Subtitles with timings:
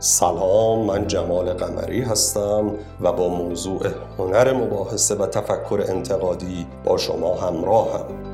[0.00, 3.86] سلام من جمال قمری هستم و با موضوع
[4.18, 8.27] هنر مباحثه و تفکر انتقادی با شما همراهم.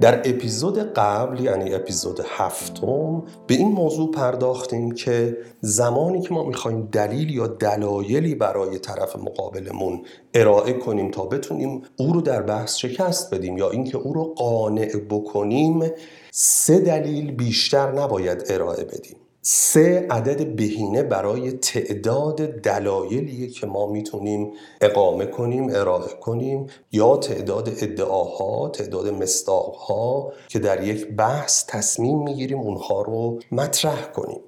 [0.00, 6.88] در اپیزود قبل یعنی اپیزود هفتم به این موضوع پرداختیم که زمانی که ما می‌خوایم
[6.92, 10.02] دلیل یا دلایلی برای طرف مقابلمون
[10.34, 14.96] ارائه کنیم تا بتونیم او رو در بحث شکست بدیم یا اینکه او رو قانع
[15.10, 15.90] بکنیم
[16.30, 19.16] سه دلیل بیشتر نباید ارائه بدیم.
[19.42, 27.68] سه عدد بهینه برای تعداد دلایلیه که ما می‌تونیم اقامه کنیم ارائه کنیم یا تعداد
[27.68, 34.40] ادعاها تعداد مستاقها که در یک بحث تصمیم می‌گیریم اونها رو مطرح کنیم.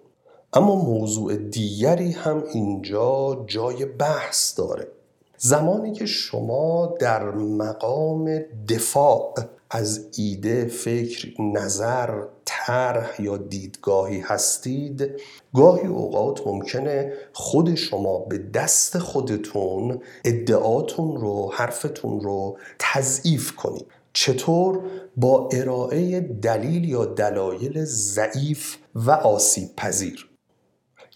[0.53, 4.89] اما موضوع دیگری هم اینجا جای بحث داره.
[5.37, 8.39] زمانی که شما در مقام
[8.69, 9.35] دفاع
[9.71, 12.23] از ایده، فکر، نظر،
[12.71, 15.11] طرح یا دیدگاهی هستید
[15.55, 23.87] گاهی اوقات ممکنه خود شما به دست خودتون ادعاتون رو حرفتون رو تضعیف کنید.
[24.13, 24.81] چطور؟
[25.17, 30.31] با ارائه دلیل یا دلایل ضعیف و آسیب پذیر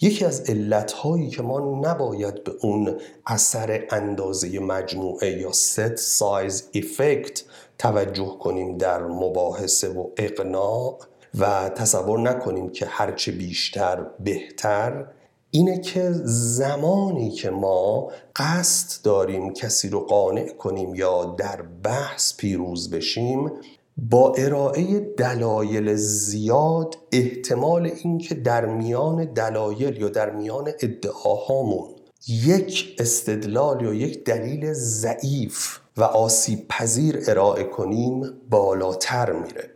[0.01, 7.43] یکی از علتهایی که ما نباید به اون اثر اندازه مجموعه یا ست سایز افکت
[7.79, 10.99] توجه کنیم در مباحثه و اقناع
[11.39, 15.07] و تصور نکنیم که هرچه بیشتر بهتر.
[15.51, 22.91] اینه که زمانی که ما قصد داریم کسی رو قانع کنیم یا در بحث پیروز
[22.91, 23.51] بشیم
[23.97, 31.89] با ارائه دلایل زیاد احتمال اینکه در میان دلایل یا در میان ادعاهامون
[32.29, 39.74] یک استدلال یا یک دلیل ضعیف و آسیب پذیر ارائه کنیم بالاتر میره.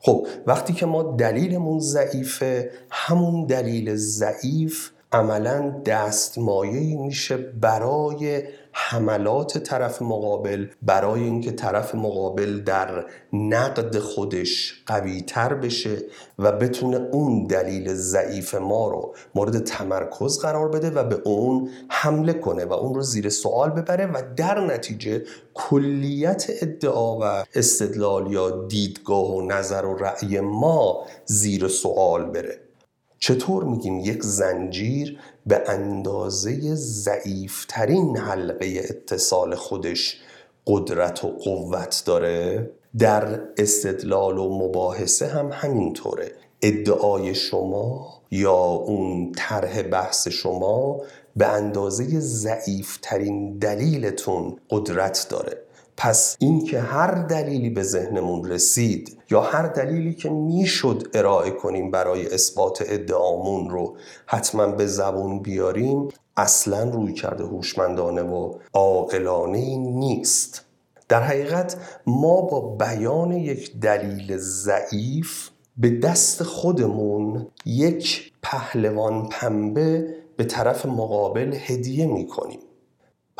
[0.00, 10.02] خب وقتی که ما دلیلمون ضعیفه همون دلیل ضعیف عملا دستمایه میشه برای حملات طرف
[10.02, 15.98] مقابل برای اینکه طرف مقابل در نقد خودش قوی تر بشه
[16.38, 22.32] و بتونه اون دلیل ضعیف ما رو مورد تمرکز قرار بده و به اون حمله
[22.32, 25.22] کنه و اون رو زیر سوال ببره و در نتیجه
[25.54, 32.69] کلیت ادعا و استدلال یا دیدگاه و نظر و رأی ما زیر سوال بره.
[33.22, 40.20] چطور میگیم یک زنجیر به اندازه ضعیفترین حلقه اتصال خودش
[40.66, 46.32] قدرت و قوت داره؟ در استدلال و مباحثه هم همینطوره.
[46.62, 51.00] ادعای شما یا اون طرح بحث شما
[51.36, 55.62] به اندازه ضعیفترین دلیلتون قدرت داره.
[56.02, 62.34] پس اینکه هر دلیلی به ذهنمون رسید یا هر دلیلی که می‌شد ارائه کنیم برای
[62.34, 63.96] اثبات ادعامون رو
[64.26, 70.64] حتما به زبون بیاریم اصلا روی کرده هوشمندانه و عاقلانه نیست.
[71.08, 80.44] در حقیقت ما با بیان یک دلیل ضعیف به دست خودمون یک پهلوان پنبه به
[80.44, 82.60] طرف مقابل هدیه می‌کنیم.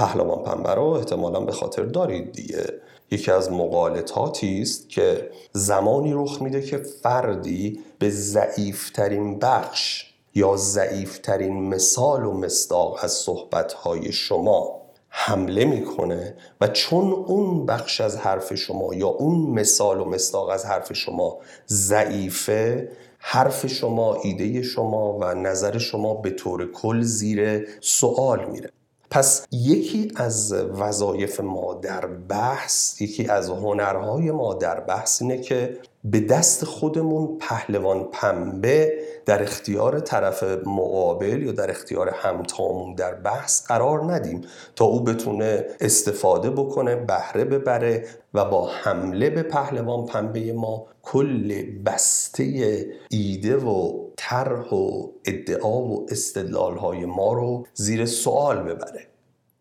[0.00, 2.64] پهلوان پنبه رو احتمالا به خاطر دارید دیگه.
[3.10, 11.68] یکی از مقالطاتی است که زمانی رخ میده که فردی به ضعیفترین بخش یا ضعیفترین
[11.68, 18.94] مثال و مصداق از صحبتهای شما حمله می‌کنه و چون اون بخش از حرف شما
[18.94, 21.38] یا اون مثال و مصداق از حرف شما
[21.68, 22.88] ضعیفه
[23.18, 28.70] حرف شما ایده شما و نظر شما به طور کل زیر سوال میره.
[29.10, 35.78] پس یکی از وظایف ما در بحث یکی از هنرهای ما در بحث اینه که
[36.04, 38.92] به دست خودمون پهلوان پنبه
[39.26, 44.40] در اختیار طرف مقابل یا در اختیار همتامون در بحث قرار ندیم
[44.76, 48.04] تا او بتونه استفاده بکنه بهره ببره
[48.34, 56.06] و با حمله به پهلوان پنبه ما کل بسته ایده و طرح و ادعا و
[56.10, 59.06] استدلال های ما رو زیر سوال ببره.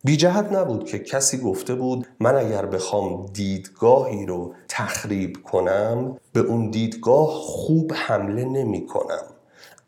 [0.03, 6.39] بی جهت نبود که کسی گفته بود من اگر بخوام دیدگاهی رو تخریب کنم به
[6.39, 9.23] اون دیدگاه خوب حمله نمی کنم.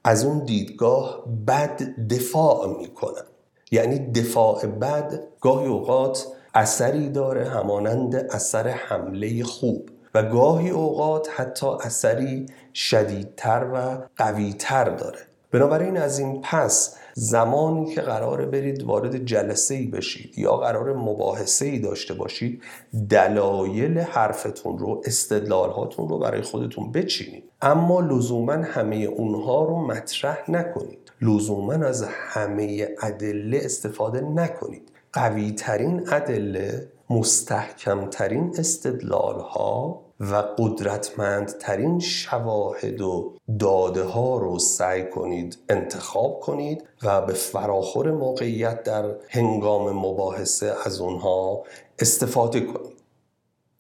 [0.04, 3.26] از اون دیدگاه بد دفاع می کنم.
[3.72, 9.90] یعنی دفاع بد گاهی اوقات اثری داره همانند اثر حمله خوب.
[10.14, 15.20] و گاهی اوقات حتی اثری شدیدتر و قویتر داره.
[15.52, 21.66] بنابراین از این پس زمانی که قراره برید وارد جلسه ای بشید یا قرار مباحثه
[21.66, 22.64] ای داشته باشید
[23.10, 27.44] دلایل حرفتون رو استدلالهاتون رو برای خودتون بچینید.
[27.62, 31.12] اما لزوما همه اونها رو مطرح نکنید.
[31.22, 34.92] لزوما از همه ادله استفاده نکنید.
[35.14, 45.58] قوی ترین ادله مستحکمترین استدلال ها و قدرتمندترین شواهد و داده ها رو سعی کنید
[45.70, 51.64] انتخاب کنید و به فراخور موقعیت در هنگام مباحثه از اونها
[52.00, 53.02] استفاده کنید.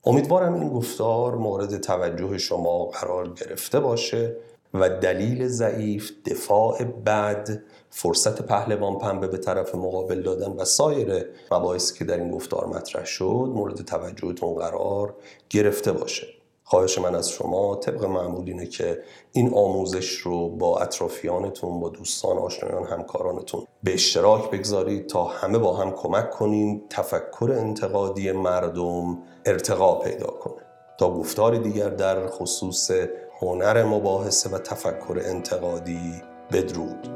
[0.05, 4.35] امیدوارم این گفتار مورد توجه شما قرار گرفته باشه.
[4.73, 7.59] و دلیل ضعیف دفاع بد
[7.89, 13.05] فرصت پهلوان پنبه به طرف مقابل دادن و سایر مباحثی که در این گفتار مطرح
[13.05, 15.15] شد مورد توجهتون قرار
[15.49, 16.27] گرفته باشه.
[16.63, 18.99] خواهش من از شما طبق معمول اینه که
[19.31, 25.75] این آموزش رو با اطرافیانتون با دوستان آشنایان همکارانتون به اشتراک بگذارید تا همه با
[25.75, 30.61] هم کمک کنیم تفکر انتقادی مردم ارتقا پیدا کنه.
[30.97, 32.91] تا گفتار دیگر در خصوص
[33.41, 36.21] هنر مباحثه و تفکر انتقادی
[36.51, 37.10] بدرود.